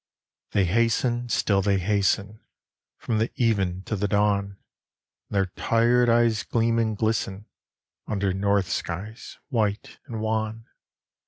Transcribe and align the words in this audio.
They 0.53 0.65
hasten, 0.65 1.29
still 1.29 1.61
they 1.61 1.77
hasten, 1.77 2.39
From 2.97 3.19
the 3.19 3.29
even 3.35 3.83
to 3.83 3.95
the 3.95 4.07
dawn; 4.07 4.53
And 5.29 5.35
their 5.35 5.45
tired 5.55 6.09
eyes 6.09 6.41
gleam 6.41 6.79
and 6.79 6.97
glisten 6.97 7.45
Under 8.07 8.33
north 8.33 8.67
skies 8.67 9.37
white 9.49 9.99
and 10.07 10.19
wan. 10.19 10.65